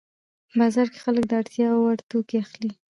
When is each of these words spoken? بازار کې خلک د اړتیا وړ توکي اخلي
بازار 0.59 0.87
کې 0.93 0.99
خلک 1.05 1.23
د 1.27 1.31
اړتیا 1.39 1.69
وړ 1.73 1.97
توکي 2.09 2.35
اخلي 2.43 2.71